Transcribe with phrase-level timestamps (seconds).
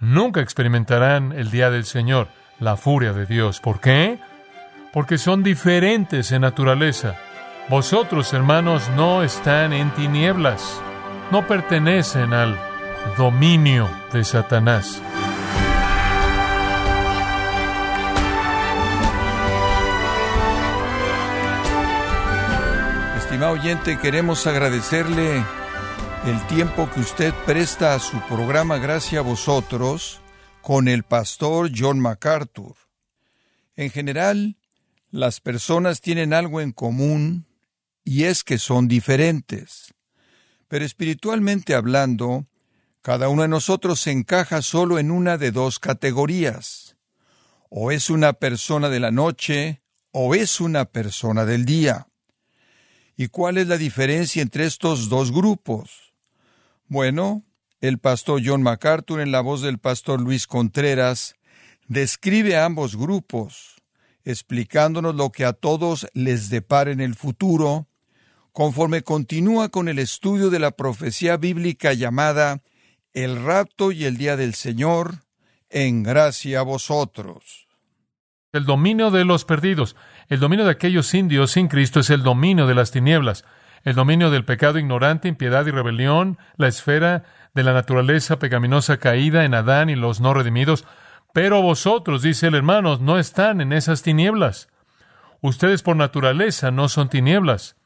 [0.00, 3.60] nunca experimentarán el día del Señor, la furia de Dios.
[3.60, 4.18] ¿Por qué?
[4.92, 7.14] Porque son diferentes en naturaleza.
[7.68, 10.80] Vosotros, hermanos, no están en tinieblas,
[11.30, 12.58] no pertenecen al
[13.16, 15.00] dominio de Satanás.
[23.16, 25.44] Estimado oyente, queremos agradecerle
[26.26, 30.20] el tiempo que usted presta a su programa Gracias a vosotros
[30.60, 32.76] con el pastor John MacArthur.
[33.74, 34.58] En general,
[35.10, 37.46] las personas tienen algo en común
[38.04, 39.94] y es que son diferentes.
[40.68, 42.46] Pero espiritualmente hablando,
[43.00, 46.96] cada uno de nosotros se encaja solo en una de dos categorías.
[47.70, 49.80] O es una persona de la noche
[50.12, 52.08] o es una persona del día.
[53.16, 56.09] ¿Y cuál es la diferencia entre estos dos grupos?
[56.90, 57.44] Bueno,
[57.80, 61.36] el pastor John MacArthur, en la voz del pastor Luis Contreras,
[61.86, 63.76] describe a ambos grupos,
[64.24, 67.86] explicándonos lo que a todos les depara en el futuro,
[68.50, 72.60] conforme continúa con el estudio de la profecía bíblica llamada
[73.12, 75.22] El rapto y el día del Señor,
[75.68, 77.68] en gracia a vosotros.
[78.52, 79.94] El dominio de los perdidos,
[80.28, 83.44] el dominio de aquellos indios sin Cristo es el dominio de las tinieblas
[83.84, 89.44] el dominio del pecado ignorante, impiedad y rebelión, la esfera de la naturaleza pecaminosa caída
[89.44, 90.84] en Adán y los no redimidos.
[91.32, 94.68] Pero vosotros, dice el hermano, no están en esas tinieblas.
[95.40, 97.76] Ustedes por naturaleza no son tinieblas.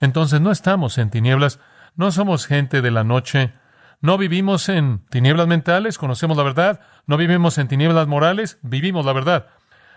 [0.00, 1.60] Entonces no estamos en tinieblas,
[1.94, 3.54] no somos gente de la noche,
[4.00, 9.12] no vivimos en tinieblas mentales, conocemos la verdad, no vivimos en tinieblas morales, vivimos la
[9.12, 9.46] verdad.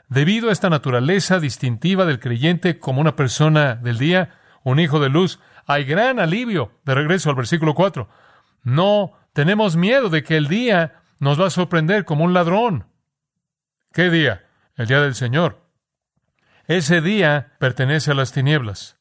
[0.08, 4.39] Debido a esta naturaleza distintiva del creyente como una persona del día,
[4.70, 6.72] un hijo de luz, hay gran alivio.
[6.86, 8.10] De regreso al versículo 4.
[8.64, 12.88] No tenemos miedo de que el día nos va a sorprender como un ladrón.
[13.94, 14.46] ¿Qué día?
[14.76, 15.66] El día del Señor.
[16.68, 19.00] Ese día pertenece a las tinieblas.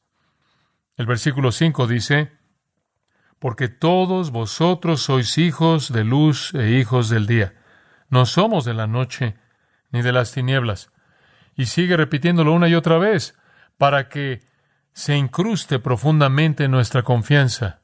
[0.97, 2.31] El versículo 5 dice,
[3.39, 7.55] porque todos vosotros sois hijos de luz e hijos del día.
[8.09, 9.37] No somos de la noche
[9.91, 10.91] ni de las tinieblas.
[11.55, 13.37] Y sigue repitiéndolo una y otra vez,
[13.77, 14.41] para que
[14.99, 17.79] se incruste profundamente en nuestra confianza.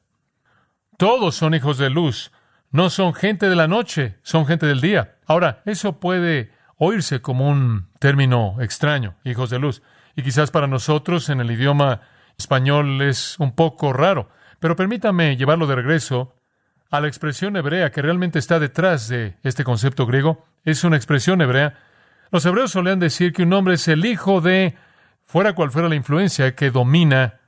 [0.98, 2.30] Todos son hijos de luz,
[2.70, 5.16] no son gente de la noche, son gente del día.
[5.24, 9.82] Ahora, eso puede oírse como un término extraño, hijos de luz,
[10.14, 12.02] y quizás para nosotros en el idioma
[12.36, 14.28] español es un poco raro,
[14.60, 16.36] pero permítame llevarlo de regreso
[16.90, 20.44] a la expresión hebrea que realmente está detrás de este concepto griego.
[20.66, 21.78] Es una expresión hebrea.
[22.30, 24.76] Los hebreos solían decir que un hombre es el hijo de
[25.26, 27.40] fuera cual fuera la influencia que domina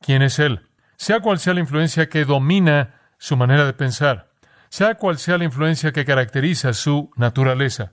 [0.00, 0.66] quién es Él,
[0.96, 4.30] sea cual sea la influencia que domina su manera de pensar,
[4.68, 7.92] sea cual sea la influencia que caracteriza su naturaleza.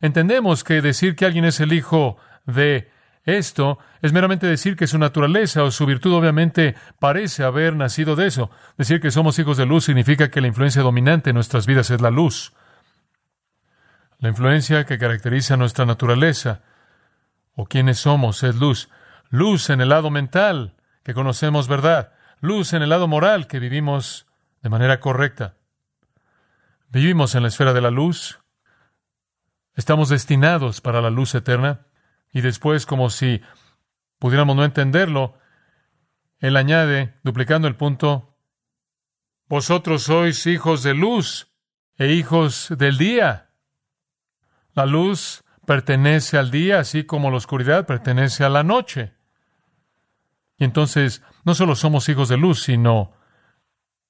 [0.00, 2.90] Entendemos que decir que alguien es el hijo de
[3.24, 8.26] esto es meramente decir que su naturaleza o su virtud obviamente parece haber nacido de
[8.26, 8.50] eso.
[8.76, 12.00] Decir que somos hijos de luz significa que la influencia dominante en nuestras vidas es
[12.00, 12.52] la luz.
[14.18, 16.62] La influencia que caracteriza nuestra naturaleza
[17.54, 18.88] o quiénes somos es luz.
[19.28, 22.12] Luz en el lado mental, que conocemos verdad.
[22.40, 24.26] Luz en el lado moral, que vivimos
[24.62, 25.56] de manera correcta.
[26.88, 28.40] Vivimos en la esfera de la luz.
[29.74, 31.86] Estamos destinados para la luz eterna.
[32.32, 33.42] Y después, como si
[34.18, 35.38] pudiéramos no entenderlo,
[36.38, 38.36] él añade, duplicando el punto,
[39.48, 41.52] vosotros sois hijos de luz
[41.96, 43.50] e hijos del día.
[44.74, 49.12] La luz pertenece al día, así como la oscuridad pertenece a la noche.
[50.58, 53.12] Y entonces no solo somos hijos de luz, sino,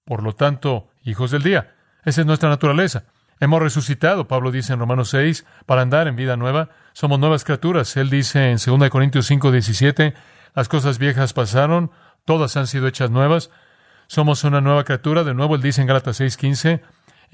[0.04, 1.74] por lo tanto, hijos del día.
[2.04, 3.04] Esa es nuestra naturaleza.
[3.40, 6.70] Hemos resucitado, Pablo dice en Romanos 6, para andar en vida nueva.
[6.92, 7.96] Somos nuevas criaturas.
[7.96, 10.14] Él dice en 2 Corintios 5, 17,
[10.54, 11.90] las cosas viejas pasaron,
[12.24, 13.50] todas han sido hechas nuevas.
[14.06, 15.24] Somos una nueva criatura.
[15.24, 16.82] De nuevo, él dice en Gálatas 6, 15,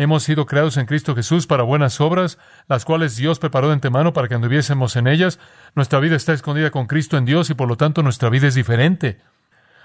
[0.01, 2.39] Hemos sido creados en Cristo Jesús para buenas obras,
[2.69, 5.41] las cuales Dios preparó de antemano para que anduviésemos en ellas.
[5.75, 8.55] Nuestra vida está escondida con Cristo en Dios y por lo tanto nuestra vida es
[8.55, 9.19] diferente.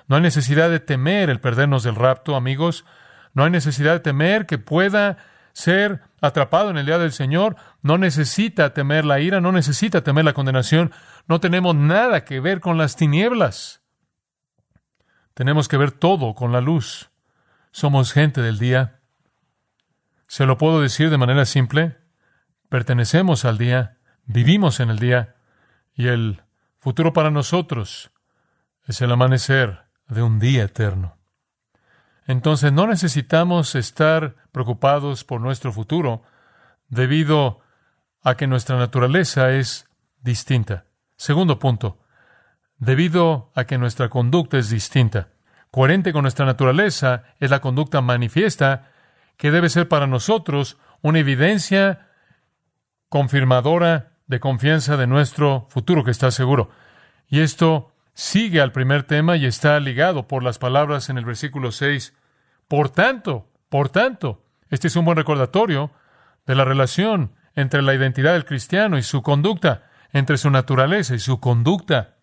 [0.07, 2.85] No hay necesidad de temer el perdernos del rapto, amigos.
[3.33, 5.17] No hay necesidad de temer que pueda
[5.51, 7.55] ser atrapado en el día del Señor.
[7.81, 10.91] No necesita temer la ira, no necesita temer la condenación.
[11.27, 13.81] No tenemos nada que ver con las tinieblas.
[15.33, 17.09] Tenemos que ver todo con la luz.
[17.71, 18.99] Somos gente del día.
[20.33, 21.95] Se lo puedo decir de manera simple.
[22.67, 25.35] Pertenecemos al día, vivimos en el día,
[25.93, 26.41] y el
[26.79, 28.09] futuro para nosotros
[28.87, 31.19] es el amanecer de un día eterno.
[32.25, 36.23] entonces no necesitamos estar preocupados por nuestro futuro
[36.87, 37.59] debido
[38.23, 39.87] a que nuestra naturaleza es
[40.19, 40.85] distinta.
[41.15, 41.99] Segundo punto,
[42.79, 45.27] debido a que nuestra conducta es distinta.
[45.69, 48.92] Coherente con nuestra naturaleza es la conducta manifiesta
[49.37, 52.07] que debe ser para nosotros una evidencia
[53.09, 56.69] confirmadora de confianza de nuestro futuro que está seguro.
[57.27, 61.71] Y esto sigue al primer tema y está ligado por las palabras en el versículo
[61.71, 62.13] 6.
[62.67, 65.91] Por tanto, por tanto, este es un buen recordatorio
[66.45, 71.19] de la relación entre la identidad del cristiano y su conducta, entre su naturaleza y
[71.19, 72.15] su conducta.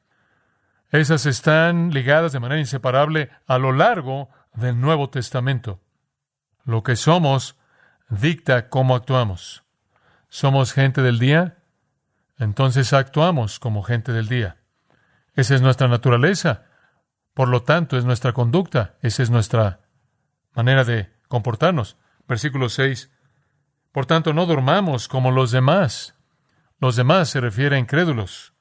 [0.91, 5.81] Esas están ligadas de manera inseparable a lo largo del Nuevo Testamento.
[6.65, 7.57] Lo que somos
[8.09, 9.65] dicta cómo actuamos.
[10.29, 11.59] ¿Somos gente del día?
[12.39, 14.57] Entonces actuamos como gente del día.
[15.35, 16.65] Esa es nuestra naturaleza.
[17.35, 18.97] Por lo tanto, es nuestra conducta.
[19.03, 19.81] Esa es nuestra
[20.55, 21.97] manera de comportarnos.
[22.27, 23.11] Versículo 6.
[23.93, 26.15] Por tanto, no dormamos como los demás.
[26.79, 28.55] Los demás se refiere a incrédulos.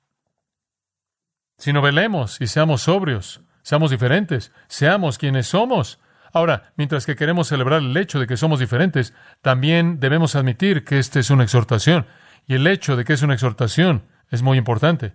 [1.58, 6.00] Sino velemos y seamos sobrios, seamos diferentes, seamos quienes somos.
[6.32, 11.00] Ahora, mientras que queremos celebrar el hecho de que somos diferentes, también debemos admitir que
[11.00, 12.06] esta es una exhortación.
[12.46, 15.14] Y el hecho de que es una exhortación es muy importante.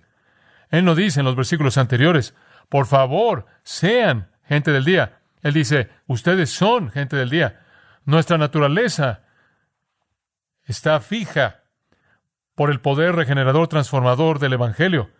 [0.70, 2.34] Él no dice en los versículos anteriores,
[2.69, 5.20] por favor, sean gente del día.
[5.43, 7.61] Él dice, ustedes son gente del día.
[8.05, 9.22] Nuestra naturaleza
[10.64, 11.62] está fija
[12.55, 15.11] por el poder regenerador transformador del Evangelio.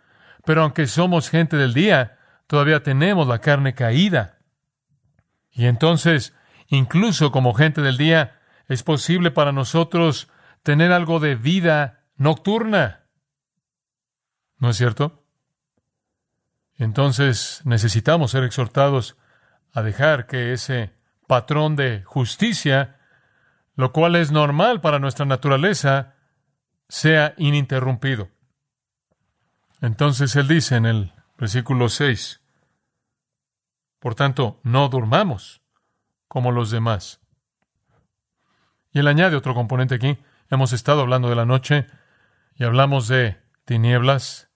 [0.45, 4.34] Pero aunque somos gente del día, todavía tenemos la carne caída.
[5.55, 6.35] Y entonces,
[6.67, 10.29] incluso como gente del día, es posible para nosotros
[10.63, 13.05] tener algo de vida nocturna.
[14.57, 15.23] ¿No es cierto?
[16.77, 19.15] Entonces necesitamos ser exhortados
[19.71, 20.93] a dejar que ese
[21.25, 22.99] patrón de justicia,
[23.75, 26.15] lo cual es normal para nuestra naturaleza,
[26.89, 28.29] sea ininterrumpido.
[29.81, 32.41] Entonces él dice en el versículo 6,
[34.05, 35.63] por tanto, no durmamos
[36.27, 37.21] como los demás.
[38.91, 40.19] Y él añade otro componente aquí.
[40.51, 41.87] Hemos estado hablando de la noche
[42.53, 44.47] y hablamos de tinieblas.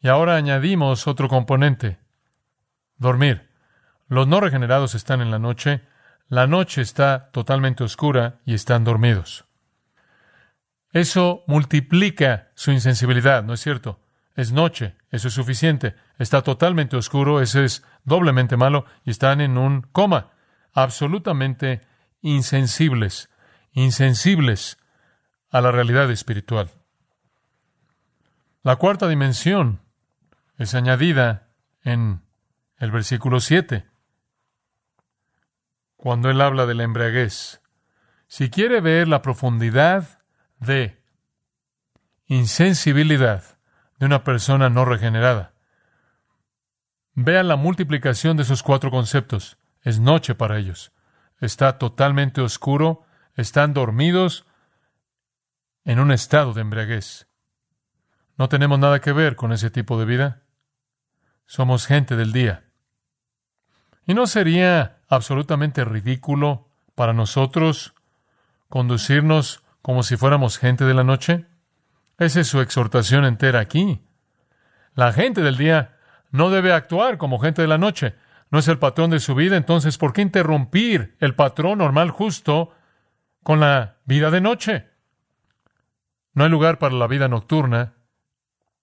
[0.00, 2.00] Y ahora añadimos otro componente,
[2.96, 3.52] dormir.
[4.08, 5.82] Los no regenerados están en la noche,
[6.26, 9.44] la noche está totalmente oscura y están dormidos.
[10.90, 14.00] Eso multiplica su insensibilidad, ¿no es cierto?
[14.38, 15.96] Es noche, eso es suficiente.
[16.16, 20.30] Está totalmente oscuro, eso es doblemente malo y están en un coma,
[20.72, 21.80] absolutamente
[22.20, 23.30] insensibles,
[23.72, 24.78] insensibles
[25.50, 26.70] a la realidad espiritual.
[28.62, 29.80] La cuarta dimensión
[30.56, 31.48] es añadida
[31.82, 32.22] en
[32.76, 33.86] el versículo 7,
[35.96, 37.60] cuando él habla de la embriaguez.
[38.28, 40.20] Si quiere ver la profundidad
[40.60, 41.02] de
[42.28, 43.57] insensibilidad
[43.98, 45.54] de una persona no regenerada.
[47.14, 49.58] Vean la multiplicación de esos cuatro conceptos.
[49.82, 50.92] Es noche para ellos.
[51.40, 53.02] Está totalmente oscuro,
[53.34, 54.46] están dormidos
[55.84, 57.26] en un estado de embriaguez.
[58.36, 60.42] No tenemos nada que ver con ese tipo de vida.
[61.46, 62.64] Somos gente del día.
[64.06, 67.94] ¿Y no sería absolutamente ridículo para nosotros
[68.68, 71.47] conducirnos como si fuéramos gente de la noche?
[72.18, 74.02] Esa es su exhortación entera aquí.
[74.94, 75.96] La gente del día
[76.30, 78.14] no debe actuar como gente de la noche.
[78.50, 82.74] No es el patrón de su vida, entonces, ¿por qué interrumpir el patrón normal justo
[83.42, 84.86] con la vida de noche?
[86.32, 87.94] No hay lugar para la vida nocturna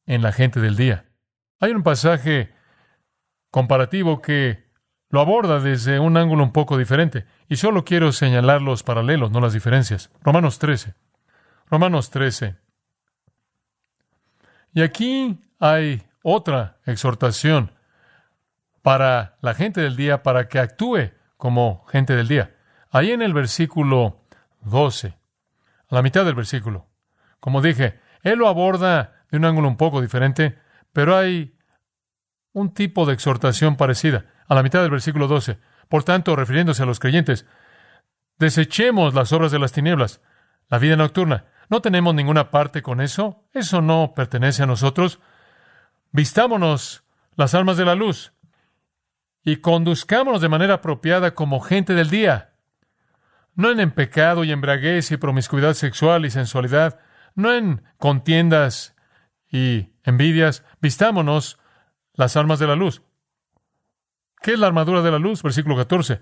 [0.06, 1.06] en la gente del día.
[1.60, 2.54] Hay un pasaje
[3.50, 4.65] comparativo que
[5.10, 7.25] lo aborda desde un ángulo un poco diferente.
[7.48, 10.12] Y solo quiero señalar los paralelos, no las diferencias.
[10.22, 10.94] Romanos 13.
[11.70, 12.64] Romanos 13.
[14.75, 17.72] Y aquí hay otra exhortación
[18.82, 22.58] para la gente del día, para que actúe como gente del día.
[22.91, 24.25] Ahí en el versículo
[24.63, 25.17] 12,
[25.88, 26.88] a la mitad del versículo.
[27.39, 30.60] Como dije, él lo aborda de un ángulo un poco diferente,
[30.91, 31.58] pero hay
[32.51, 35.58] un tipo de exhortación parecida a la mitad del versículo 12.
[35.88, 37.46] Por tanto, refiriéndose a los creyentes,
[38.39, 40.20] desechemos las obras de las tinieblas,
[40.67, 41.46] la vida nocturna.
[41.69, 43.43] No tenemos ninguna parte con eso.
[43.53, 45.19] Eso no pertenece a nosotros.
[46.12, 47.03] Vistámonos
[47.36, 48.34] las armas de la luz
[49.43, 52.53] y conduzcámonos de manera apropiada como gente del día.
[53.53, 57.00] No en, pecado y embriaguez y promiscuidad sexual y sensualidad,
[57.36, 58.95] no en contiendas
[59.50, 60.63] y envidias.
[60.81, 61.57] Vistámonos
[62.13, 63.01] las armas de la luz.
[64.41, 65.41] ¿Qué es la armadura de la luz?
[65.41, 66.19] Versículo 14.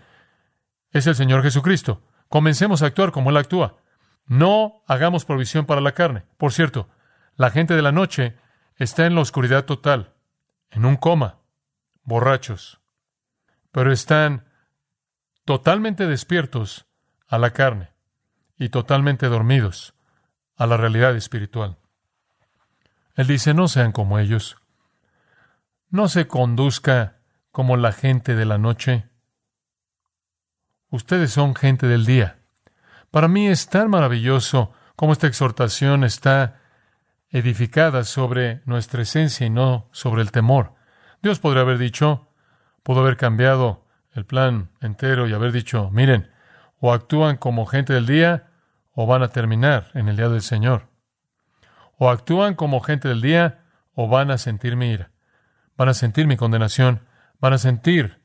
[0.91, 2.03] Es el Señor Jesucristo.
[2.29, 3.77] Comencemos a actuar como Él actúa.
[4.25, 6.24] No hagamos provisión para la carne.
[6.38, 6.89] Por cierto,
[7.36, 8.38] la gente de la noche
[8.75, 10.13] está en la oscuridad total,
[10.70, 11.39] en un coma,
[12.03, 12.80] borrachos,
[13.72, 14.46] pero están
[15.46, 16.86] totalmente despiertos
[17.27, 17.92] a la carne
[18.58, 19.94] y totalmente dormidos
[20.56, 21.77] a la realidad espiritual.
[23.15, 24.58] Él dice, no sean como ellos,
[25.89, 27.20] no se conduzca
[27.51, 29.10] como la gente de la noche.
[30.89, 32.42] Ustedes son gente del día.
[33.13, 36.62] Para mí es tan maravilloso cómo esta exhortación está
[37.29, 40.74] edificada sobre nuestra esencia y no sobre el temor.
[41.22, 42.27] Dios podría haber dicho,
[42.82, 46.32] pudo haber cambiado el plan entero y haber dicho, miren,
[46.79, 48.50] o actúan como gente del día
[48.96, 50.88] o van a terminar en el día del Señor.
[52.00, 55.12] O actúan como gente del día o van a sentir mi ira,
[55.77, 57.01] van a sentir mi condenación,
[57.39, 58.24] van a sentir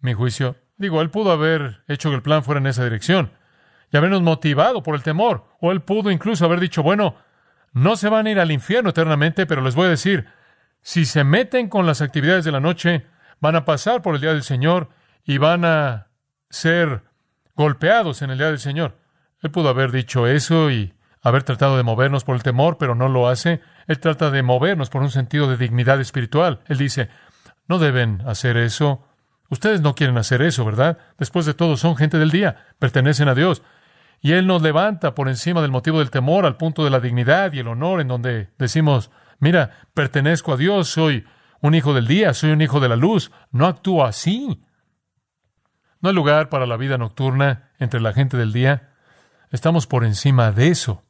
[0.00, 0.56] mi juicio.
[0.76, 3.32] Digo, él pudo haber hecho que el plan fuera en esa dirección
[3.92, 5.46] y habernos motivado por el temor.
[5.60, 7.16] O él pudo incluso haber dicho, bueno,
[7.72, 10.26] no se van a ir al infierno eternamente, pero les voy a decir,
[10.80, 13.06] si se meten con las actividades de la noche,
[13.40, 14.90] van a pasar por el día del Señor
[15.24, 16.08] y van a
[16.50, 17.02] ser
[17.56, 18.98] golpeados en el día del Señor.
[19.42, 23.08] Él pudo haber dicho eso y haber tratado de movernos por el temor, pero no
[23.08, 23.60] lo hace.
[23.86, 26.60] Él trata de movernos por un sentido de dignidad espiritual.
[26.66, 27.08] Él dice,
[27.66, 29.06] no deben hacer eso.
[29.48, 30.98] Ustedes no quieren hacer eso, ¿verdad?
[31.18, 33.62] Después de todo, son gente del día, pertenecen a Dios.
[34.20, 37.52] Y Él nos levanta por encima del motivo del temor al punto de la dignidad
[37.52, 41.24] y el honor, en donde decimos, mira, pertenezco a Dios, soy
[41.60, 44.62] un hijo del día, soy un hijo de la luz, no actúo así.
[46.00, 48.94] No hay lugar para la vida nocturna entre la gente del día.
[49.50, 51.04] Estamos por encima de eso.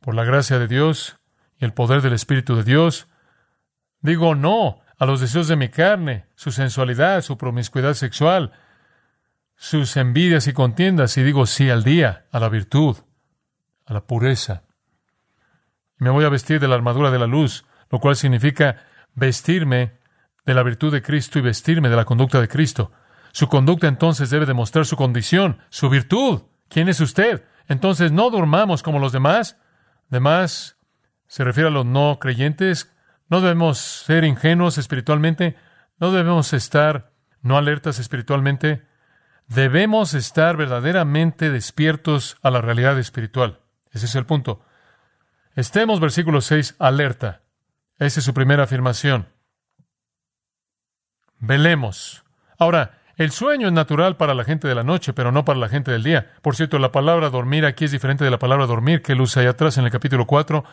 [0.00, 1.18] Por la gracia de Dios
[1.58, 3.08] y el poder del Espíritu de Dios,
[4.00, 8.52] digo no a los deseos de mi carne, su sensualidad, su promiscuidad sexual,
[9.62, 12.96] sus envidias y contiendas, y digo sí al día, a la virtud,
[13.86, 14.64] a la pureza.
[15.98, 20.00] me voy a vestir de la armadura de la luz, lo cual significa vestirme
[20.44, 22.90] de la virtud de Cristo y vestirme de la conducta de Cristo.
[23.30, 26.42] Su conducta entonces debe demostrar su condición, su virtud.
[26.68, 27.44] ¿Quién es usted?
[27.68, 29.60] Entonces no durmamos como los demás.
[30.08, 30.76] Demás
[31.28, 32.92] se refiere a los no creyentes
[33.32, 35.56] no debemos ser ingenuos espiritualmente,
[35.98, 38.82] no debemos estar no alertas espiritualmente,
[39.48, 43.60] debemos estar verdaderamente despiertos a la realidad espiritual.
[43.90, 44.64] Ese es el punto.
[45.54, 47.42] Estemos, versículo 6, alerta.
[47.98, 49.28] Esa es su primera afirmación.
[51.38, 52.24] Velemos.
[52.58, 55.68] Ahora, el sueño es natural para la gente de la noche, pero no para la
[55.68, 56.32] gente del día.
[56.40, 59.50] Por cierto, la palabra dormir aquí es diferente de la palabra dormir que usa allá
[59.50, 60.64] atrás en el capítulo 4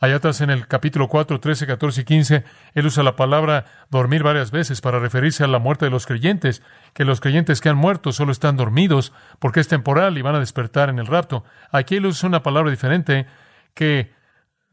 [0.00, 4.22] Allá atrás en el capítulo 4, 13, 14 y 15, él usa la palabra dormir
[4.22, 7.76] varias veces para referirse a la muerte de los creyentes, que los creyentes que han
[7.76, 11.44] muerto solo están dormidos porque es temporal y van a despertar en el rapto.
[11.70, 13.26] Aquí él usa una palabra diferente
[13.74, 14.12] que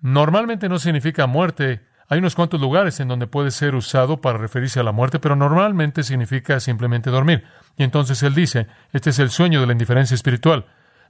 [0.02, 1.86] normalmente no significa muerte.
[2.08, 5.36] Hay unos cuantos lugares en donde puede ser usado para referirse a la muerte, pero
[5.36, 7.46] normalmente significa simplemente dormir.
[7.78, 10.66] Y entonces él dice, este es el sueño de la indiferencia espiritual,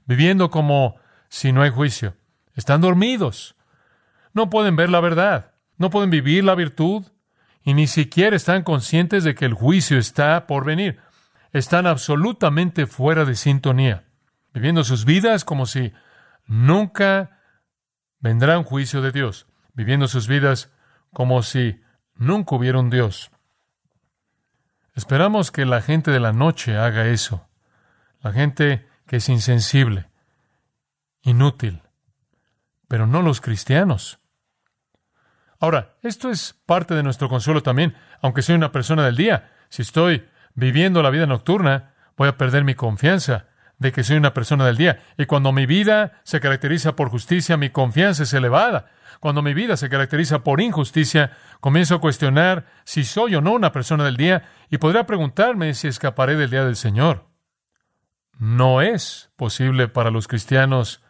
[0.06, 0.96] viviendo como
[1.28, 2.14] si no hay juicio.
[2.54, 3.56] Están dormidos
[4.34, 7.04] no pueden ver la verdad, no pueden vivir la virtud
[7.64, 11.00] y ni siquiera están conscientes de que el juicio está por venir.
[11.52, 14.04] Están absolutamente fuera de sintonía,
[14.52, 15.92] viviendo sus vidas como si
[16.46, 17.40] nunca
[18.18, 20.72] vendrá un juicio de Dios, viviendo sus vidas
[21.12, 21.80] como si
[22.14, 23.30] nunca hubiera un Dios.
[24.94, 27.48] Esperamos que la gente de la noche haga eso,
[28.20, 30.10] la gente que es insensible,
[31.22, 31.82] inútil,
[32.88, 34.21] pero no los cristianos.
[35.62, 39.52] Ahora, esto es parte de nuestro consuelo también, aunque soy una persona del día.
[39.68, 43.46] Si estoy viviendo la vida nocturna, voy a perder mi confianza
[43.78, 45.04] de que soy una persona del día.
[45.16, 48.86] Y cuando mi vida se caracteriza por justicia, mi confianza es elevada.
[49.20, 53.70] Cuando mi vida se caracteriza por injusticia, comienzo a cuestionar si soy o no una
[53.70, 57.28] persona del día y podría preguntarme si escaparé del día del Señor.
[58.36, 61.04] No es posible para los cristianos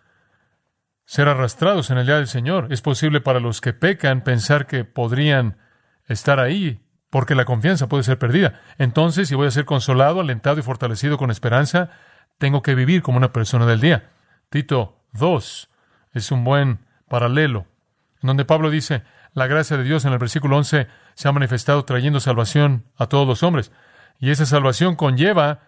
[1.04, 2.68] ser arrastrados en el día del Señor.
[2.71, 5.59] Es posible para los que pecan pensar que podrían
[6.06, 6.80] estar ahí
[7.11, 8.62] porque la confianza puede ser perdida.
[8.78, 11.90] Entonces, si voy a ser consolado, alentado y fortalecido con esperanza,
[12.38, 14.11] tengo que vivir como una persona del día.
[14.49, 15.68] Tito 2
[16.14, 16.78] es un buen
[17.09, 17.66] paralelo,
[18.23, 19.02] en donde Pablo dice,
[19.35, 23.26] la gracia de Dios en el versículo 11 se ha manifestado trayendo salvación a todos
[23.26, 23.73] los hombres.
[24.18, 25.61] Y esa salvación conlleva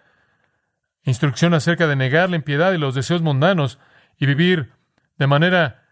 [1.03, 3.79] instrucción acerca de negar la impiedad y los deseos mundanos
[4.17, 4.71] y vivir
[5.17, 5.83] de manera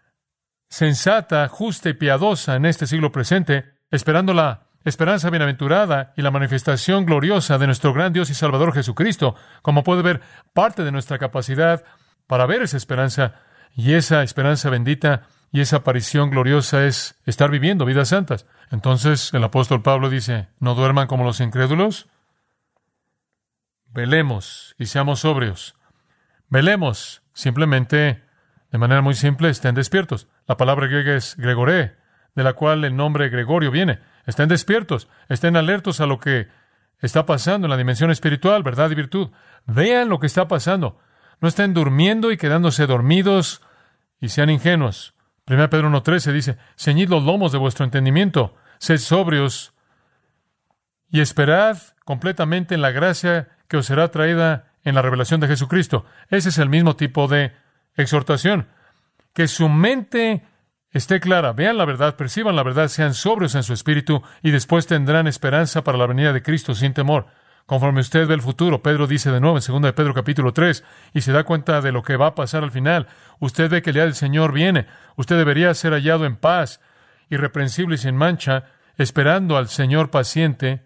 [0.68, 7.06] sensata, justa y piadosa en este siglo presente, esperando la esperanza bienaventurada y la manifestación
[7.06, 9.34] gloriosa de nuestro gran Dios y Salvador Jesucristo.
[9.62, 10.20] Como puede ver,
[10.52, 11.84] parte de nuestra capacidad
[12.26, 13.34] para ver esa esperanza
[13.74, 18.46] y esa esperanza bendita y esa aparición gloriosa es estar viviendo vidas santas.
[18.70, 22.08] Entonces el apóstol Pablo dice, no duerman como los incrédulos.
[23.86, 25.76] Velemos y seamos sobrios.
[26.48, 28.24] Velemos, simplemente,
[28.74, 30.26] de manera muy simple, estén despiertos.
[30.48, 31.94] La palabra griega es gregoré,
[32.34, 34.00] de la cual el nombre Gregorio viene.
[34.26, 36.48] Estén despiertos, estén alertos a lo que
[36.98, 39.30] está pasando en la dimensión espiritual, verdad y virtud.
[39.64, 40.98] Vean lo que está pasando.
[41.40, 43.62] No estén durmiendo y quedándose dormidos
[44.20, 45.14] y sean ingenuos.
[45.46, 49.72] 1 Pedro 1.13 dice, ceñid los lomos de vuestro entendimiento, sed sobrios
[51.10, 56.06] y esperad completamente en la gracia que os será traída en la revelación de Jesucristo.
[56.28, 57.52] Ese es el mismo tipo de
[57.96, 58.68] exhortación.
[59.32, 60.44] Que su mente
[60.90, 64.86] esté clara, vean la verdad, perciban la verdad, sean sobrios en su espíritu y después
[64.86, 67.26] tendrán esperanza para la venida de Cristo sin temor.
[67.66, 70.84] Conforme usted ve el futuro, Pedro dice de nuevo en 2 de Pedro capítulo 3
[71.14, 73.08] y se da cuenta de lo que va a pasar al final.
[73.40, 74.86] Usted ve que el día del Señor viene.
[75.16, 76.80] Usted debería ser hallado en paz,
[77.30, 78.64] irreprensible y sin mancha,
[78.98, 80.84] esperando al Señor paciente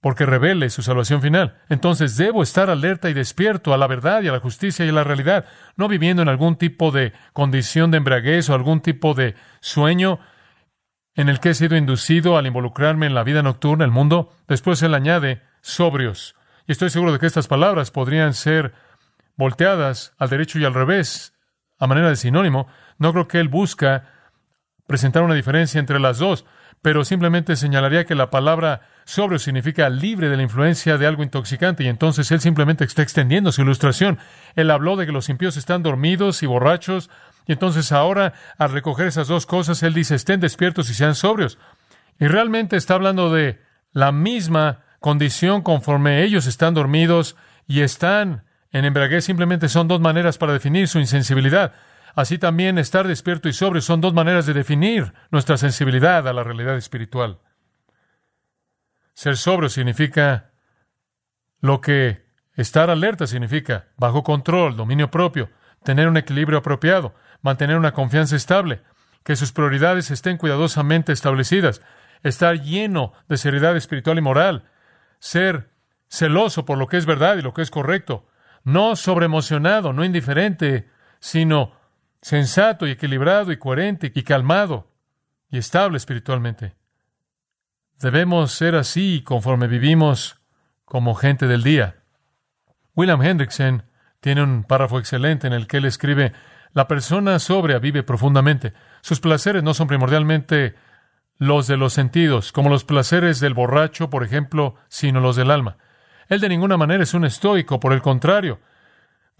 [0.00, 1.58] porque revele su salvación final.
[1.68, 4.92] Entonces debo estar alerta y despierto a la verdad y a la justicia y a
[4.92, 5.44] la realidad,
[5.76, 10.20] no viviendo en algún tipo de condición de embriaguez o algún tipo de sueño
[11.14, 14.32] en el que he sido inducido al involucrarme en la vida nocturna, el mundo.
[14.48, 16.34] Después él añade sobrios.
[16.66, 18.72] Y estoy seguro de que estas palabras podrían ser
[19.36, 21.34] volteadas al derecho y al revés
[21.78, 22.68] a manera de sinónimo.
[22.98, 24.04] No creo que él busca
[24.86, 26.44] presentar una diferencia entre las dos,
[26.82, 31.84] pero simplemente señalaría que la palabra sobrio significa libre de la influencia de algo intoxicante,
[31.84, 34.18] y entonces él simplemente está extendiendo su ilustración.
[34.54, 37.10] Él habló de que los impíos están dormidos y borrachos,
[37.46, 41.58] y entonces ahora, al recoger esas dos cosas, él dice, estén despiertos y sean sobrios.
[42.18, 43.60] Y realmente está hablando de
[43.92, 50.38] la misma condición conforme ellos están dormidos y están en embriaguez, simplemente son dos maneras
[50.38, 51.72] para definir su insensibilidad.
[52.14, 56.42] Así también estar despierto y sobrio son dos maneras de definir nuestra sensibilidad a la
[56.42, 57.38] realidad espiritual.
[59.14, 60.50] Ser sobrio significa
[61.60, 65.50] lo que estar alerta significa, bajo control, dominio propio,
[65.84, 68.82] tener un equilibrio apropiado, mantener una confianza estable,
[69.24, 71.82] que sus prioridades estén cuidadosamente establecidas,
[72.22, 74.68] estar lleno de seriedad espiritual y moral,
[75.18, 75.70] ser
[76.08, 78.26] celoso por lo que es verdad y lo que es correcto,
[78.64, 81.79] no sobreemocionado, no indiferente, sino
[82.22, 84.90] sensato y equilibrado y coherente y calmado
[85.50, 86.74] y estable espiritualmente.
[87.98, 90.40] Debemos ser así conforme vivimos
[90.84, 91.96] como gente del día.
[92.94, 93.84] William Hendrickson
[94.20, 96.32] tiene un párrafo excelente en el que él escribe,
[96.72, 98.74] la persona sobria vive profundamente.
[99.00, 100.74] Sus placeres no son primordialmente
[101.36, 105.78] los de los sentidos, como los placeres del borracho, por ejemplo, sino los del alma.
[106.28, 108.60] Él de ninguna manera es un estoico, por el contrario,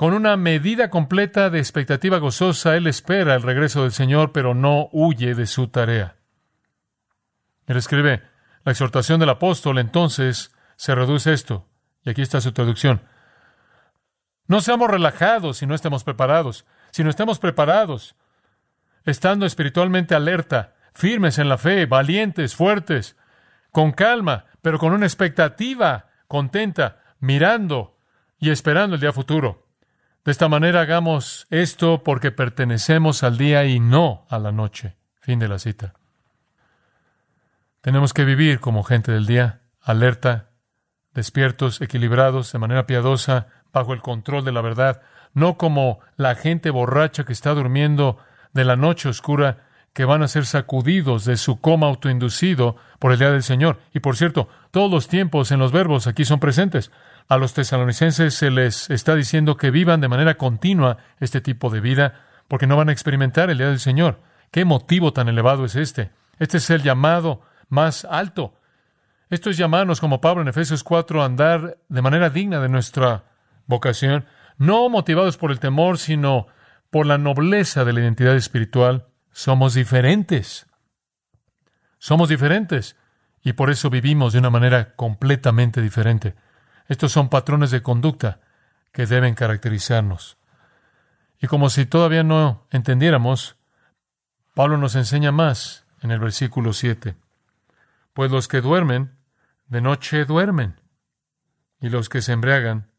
[0.01, 4.89] con una medida completa de expectativa gozosa, él espera el regreso del Señor, pero no
[4.93, 6.17] huye de su tarea.
[7.67, 8.23] Él escribe,
[8.65, 11.69] la exhortación del apóstol entonces se reduce a esto,
[12.03, 13.03] y aquí está su traducción.
[14.47, 18.17] No seamos relajados si no estemos preparados, si no estamos preparados,
[19.05, 23.19] estando espiritualmente alerta, firmes en la fe, valientes, fuertes,
[23.71, 27.99] con calma, pero con una expectativa contenta, mirando
[28.39, 29.70] y esperando el día futuro.
[30.25, 34.97] De esta manera hagamos esto porque pertenecemos al día y no a la noche.
[35.21, 35.95] Fin de la cita.
[37.81, 40.51] Tenemos que vivir como gente del día, alerta,
[41.15, 45.01] despiertos, equilibrados, de manera piadosa, bajo el control de la verdad,
[45.33, 48.19] no como la gente borracha que está durmiendo
[48.53, 53.19] de la noche oscura, que van a ser sacudidos de su coma autoinducido por el
[53.19, 53.81] día del Señor.
[53.93, 56.93] Y por cierto, todos los tiempos en los verbos aquí son presentes.
[57.29, 61.81] A los tesalonicenses se les está diciendo que vivan de manera continua este tipo de
[61.81, 64.21] vida, porque no van a experimentar el día del Señor.
[64.51, 66.11] ¿Qué motivo tan elevado es este?
[66.39, 68.55] Este es el llamado más alto.
[69.29, 73.25] Esto es llamarnos, como Pablo en Efesios 4, a andar de manera digna de nuestra
[73.67, 74.27] vocación,
[74.59, 76.49] no motivados por el temor, sino
[76.91, 79.07] por la nobleza de la identidad espiritual.
[79.33, 80.67] Somos diferentes.
[81.99, 82.97] Somos diferentes.
[83.43, 86.35] Y por eso vivimos de una manera completamente diferente.
[86.89, 88.41] Estos son patrones de conducta
[88.93, 90.37] que deben caracterizarnos.
[91.41, 93.57] Y como si todavía no entendiéramos,
[94.55, 97.17] Pablo nos enseña más en el versículo 7.
[98.13, 99.17] Pues los que duermen,
[99.69, 100.81] de noche duermen,
[101.81, 102.91] y los que se embriagan,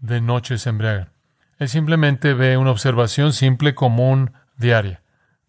[0.00, 1.12] de noche se embriagan.
[1.58, 4.99] Él simplemente ve una observación simple, común, diaria.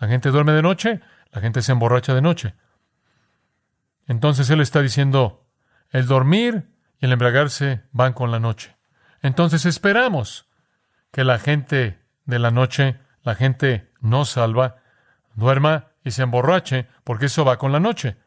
[0.01, 0.99] La gente duerme de noche,
[1.31, 2.55] la gente se emborracha de noche.
[4.07, 5.47] Entonces Él está diciendo,
[5.91, 8.75] el dormir y el embriagarse van con la noche.
[9.21, 10.49] Entonces esperamos
[11.11, 14.77] que la gente de la noche, la gente no salva,
[15.35, 18.17] duerma y se emborrache, porque eso va con la noche.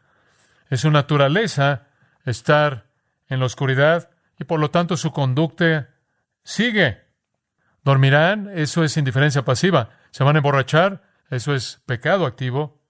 [0.71, 1.89] Es su naturaleza
[2.25, 2.87] estar
[3.27, 5.89] en la oscuridad y por lo tanto su conducta
[6.45, 7.03] sigue.
[7.83, 9.91] Dormirán, eso es indiferencia pasiva.
[10.13, 12.83] Se van a emborrachar, eso es pecado activo.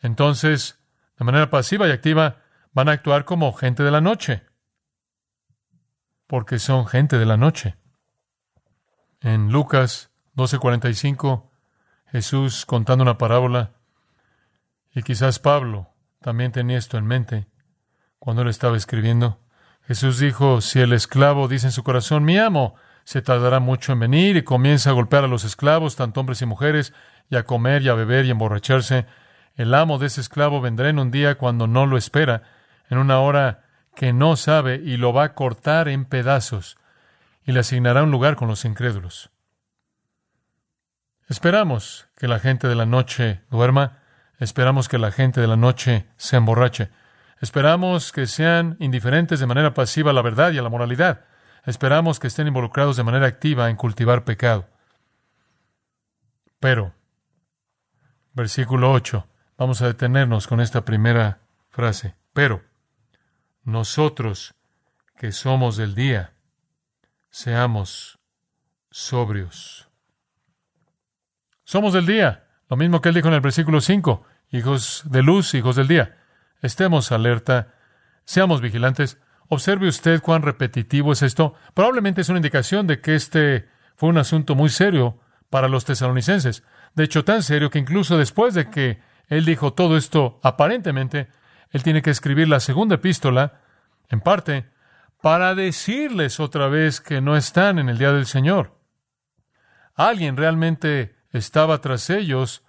[0.00, 0.80] Entonces,
[1.18, 4.44] de manera pasiva y activa, van a actuar como gente de la noche,
[6.26, 7.76] porque son gente de la noche.
[9.20, 11.50] En Lucas 12:45,
[12.06, 13.72] Jesús contando una parábola,
[14.94, 17.48] y quizás Pablo también tenía esto en mente
[18.18, 19.40] cuando él estaba escribiendo.
[19.82, 22.74] Jesús dijo, si el esclavo dice en su corazón, mi amo,
[23.08, 26.44] se tardará mucho en venir y comienza a golpear a los esclavos, tanto hombres y
[26.44, 26.92] mujeres,
[27.30, 29.06] y a comer y a beber y emborracharse,
[29.56, 32.42] el amo de ese esclavo vendrá en un día cuando no lo espera,
[32.90, 33.64] en una hora
[33.96, 36.76] que no sabe, y lo va a cortar en pedazos,
[37.46, 39.30] y le asignará un lugar con los incrédulos.
[41.30, 44.00] Esperamos que la gente de la noche duerma,
[44.38, 46.90] esperamos que la gente de la noche se emborrache,
[47.40, 51.24] esperamos que sean indiferentes de manera pasiva a la verdad y a la moralidad,
[51.64, 54.68] esperamos que estén involucrados de manera activa en cultivar pecado.
[56.60, 56.94] Pero,
[58.32, 61.40] versículo 8, vamos a detenernos con esta primera
[61.70, 62.62] frase, pero
[63.64, 64.54] nosotros
[65.16, 66.32] que somos del día,
[67.28, 68.18] seamos
[68.90, 69.88] sobrios.
[71.64, 75.54] Somos del día, lo mismo que él dijo en el versículo 5, hijos de luz,
[75.54, 76.16] hijos del día.
[76.62, 77.74] Estemos alerta,
[78.24, 79.18] seamos vigilantes.
[79.48, 81.54] Observe usted cuán repetitivo es esto.
[81.74, 85.18] Probablemente es una indicación de que este fue un asunto muy serio
[85.50, 86.62] para los tesalonicenses.
[86.94, 91.28] De hecho, tan serio que incluso después de que él dijo todo esto aparentemente,
[91.70, 93.60] él tiene que escribir la segunda epístola,
[94.08, 94.70] en parte,
[95.20, 98.78] para decirles otra vez que no están en el día del Señor.
[99.94, 102.62] Alguien realmente estaba tras ellos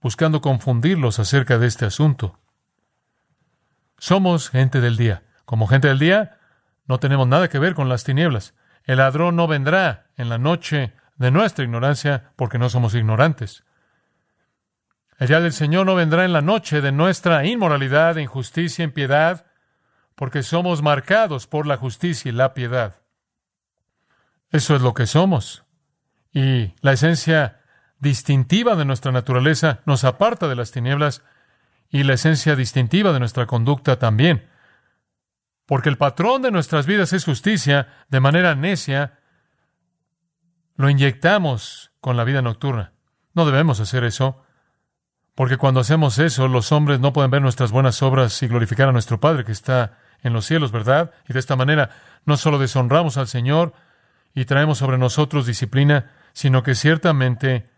[0.00, 2.38] buscando confundirlos acerca de este asunto.
[3.98, 5.22] Somos gente del día.
[5.46, 6.38] Como gente del día,
[6.86, 8.54] no tenemos nada que ver con las tinieblas.
[8.84, 13.64] El ladrón no vendrá en la noche de nuestra ignorancia porque no somos ignorantes.
[15.18, 19.46] El día del Señor no vendrá en la noche de nuestra inmoralidad, injusticia, impiedad,
[20.14, 22.96] porque somos marcados por la justicia y la piedad.
[24.50, 25.64] Eso es lo que somos.
[26.32, 27.60] Y la esencia
[27.98, 31.22] distintiva de nuestra naturaleza nos aparta de las tinieblas
[31.88, 34.48] y la esencia distintiva de nuestra conducta también.
[35.66, 39.18] Porque el patrón de nuestras vidas es justicia, de manera necia,
[40.76, 42.92] lo inyectamos con la vida nocturna.
[43.34, 44.42] No debemos hacer eso.
[45.34, 48.92] Porque cuando hacemos eso, los hombres no pueden ver nuestras buenas obras y glorificar a
[48.92, 51.12] nuestro Padre que está en los cielos, ¿verdad?
[51.28, 51.90] Y de esta manera
[52.24, 53.74] no solo deshonramos al Señor
[54.34, 57.68] y traemos sobre nosotros disciplina, sino que ciertamente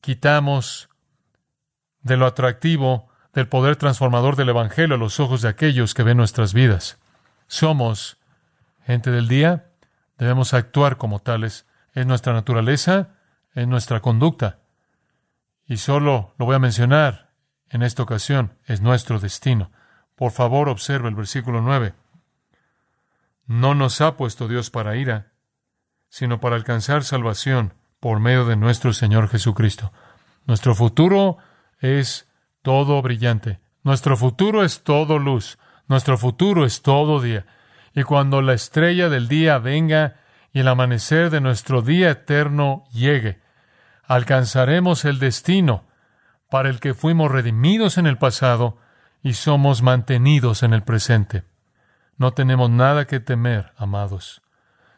[0.00, 0.88] quitamos
[2.00, 6.16] de lo atractivo del poder transformador del Evangelio a los ojos de aquellos que ven
[6.16, 6.98] nuestras vidas.
[7.46, 8.18] Somos
[8.84, 9.70] gente del día,
[10.18, 11.66] debemos actuar como tales.
[11.94, 13.10] Es nuestra naturaleza,
[13.54, 14.58] es nuestra conducta
[15.66, 17.30] y solo lo voy a mencionar
[17.70, 19.70] en esta ocasión, es nuestro destino.
[20.16, 21.94] Por favor, observe el versículo 9.
[23.46, 25.32] No nos ha puesto Dios para ira,
[26.08, 29.92] sino para alcanzar salvación por medio de nuestro Señor Jesucristo.
[30.46, 31.38] Nuestro futuro
[31.78, 32.28] es
[32.62, 33.60] todo brillante.
[33.82, 35.58] Nuestro futuro es todo luz.
[35.88, 37.46] Nuestro futuro es todo día.
[37.94, 40.16] Y cuando la estrella del día venga
[40.52, 43.40] y el amanecer de nuestro día eterno llegue,
[44.04, 45.84] alcanzaremos el destino
[46.48, 48.78] para el que fuimos redimidos en el pasado
[49.22, 51.44] y somos mantenidos en el presente.
[52.16, 54.42] No tenemos nada que temer, amados.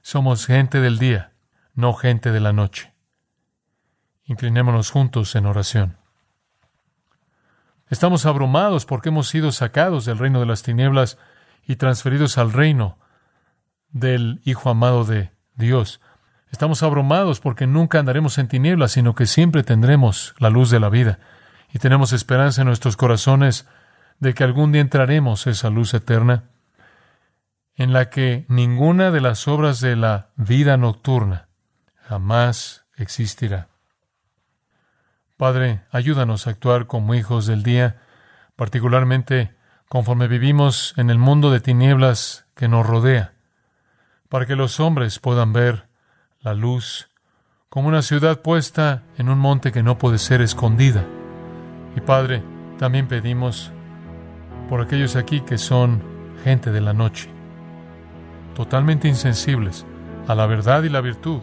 [0.02, 1.32] Somos gente del día,
[1.74, 2.92] no gente de la noche.
[4.24, 6.03] Inclinémonos juntos en oración.
[7.90, 11.18] Estamos abrumados porque hemos sido sacados del reino de las tinieblas
[11.66, 12.98] y transferidos al reino
[13.90, 16.00] del Hijo amado de Dios.
[16.50, 20.88] Estamos abrumados porque nunca andaremos en tinieblas, sino que siempre tendremos la luz de la
[20.88, 21.18] vida.
[21.72, 23.66] Y tenemos esperanza en nuestros corazones
[24.20, 26.44] de que algún día entraremos esa luz eterna,
[27.74, 31.48] en la que ninguna de las obras de la vida nocturna
[32.08, 33.73] jamás existirá.
[35.44, 38.00] Padre, ayúdanos a actuar como hijos del día,
[38.56, 39.54] particularmente
[39.90, 43.34] conforme vivimos en el mundo de tinieblas que nos rodea,
[44.30, 45.86] para que los hombres puedan ver
[46.40, 47.10] la luz,
[47.68, 51.04] como una ciudad puesta en un monte que no puede ser escondida.
[51.94, 52.42] Y Padre,
[52.78, 53.70] también pedimos
[54.70, 56.02] por aquellos aquí que son
[56.42, 57.28] gente de la noche,
[58.54, 59.84] totalmente insensibles
[60.26, 61.42] a la verdad y la virtud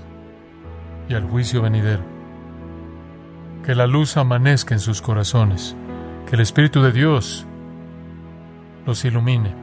[1.08, 2.11] y al juicio venidero.
[3.65, 5.76] Que la luz amanezca en sus corazones,
[6.28, 7.45] que el Espíritu de Dios
[8.86, 9.54] los ilumine,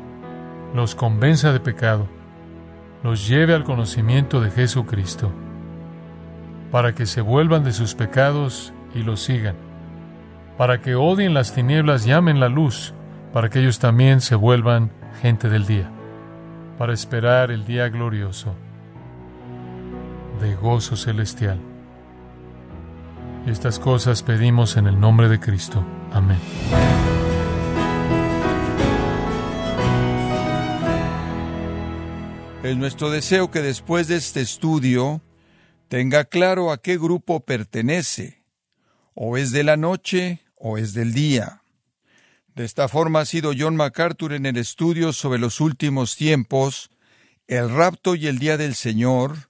[0.75, 2.07] los convenza de pecado,
[3.03, 5.33] los lleve al conocimiento de Jesucristo,
[6.71, 9.57] para que se vuelvan de sus pecados y los sigan,
[10.57, 12.95] para que odien las tinieblas y amen la luz,
[13.33, 15.91] para que ellos también se vuelvan gente del día,
[16.79, 18.55] para esperar el día glorioso
[20.41, 21.59] de gozo celestial.
[23.49, 25.83] Estas cosas pedimos en el nombre de Cristo.
[26.13, 26.39] Amén.
[32.63, 35.23] Es nuestro deseo que después de este estudio
[35.89, 38.45] tenga claro a qué grupo pertenece,
[39.15, 41.63] o es de la noche o es del día.
[42.55, 46.91] De esta forma ha sido John MacArthur en el estudio sobre los últimos tiempos,
[47.47, 49.49] el rapto y el día del Señor,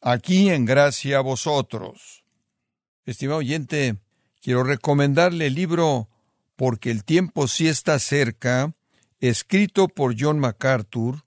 [0.00, 2.23] aquí en gracia a vosotros.
[3.06, 3.96] Estimado oyente,
[4.40, 6.08] quiero recomendarle el libro
[6.56, 8.72] Porque el tiempo sí está cerca,
[9.20, 11.24] escrito por John MacArthur,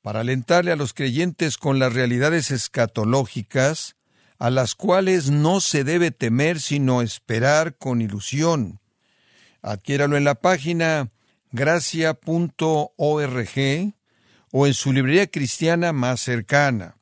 [0.00, 3.96] para alentarle a los creyentes con las realidades escatológicas,
[4.38, 8.80] a las cuales no se debe temer sino esperar con ilusión.
[9.60, 11.10] Adquiéralo en la página
[11.50, 12.86] gracia.org
[14.50, 16.96] o en su librería cristiana más cercana.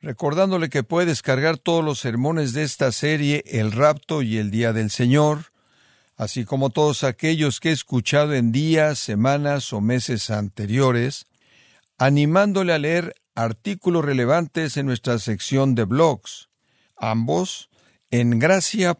[0.00, 4.72] Recordándole que puede descargar todos los sermones de esta serie El rapto y el día
[4.72, 5.46] del Señor,
[6.16, 11.26] así como todos aquellos que he escuchado en días, semanas o meses anteriores,
[11.98, 16.48] animándole a leer artículos relevantes en nuestra sección de blogs,
[16.96, 17.68] ambos
[18.10, 18.98] en gracia.org.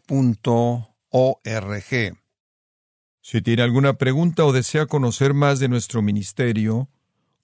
[3.21, 6.89] Si tiene alguna pregunta o desea conocer más de nuestro ministerio,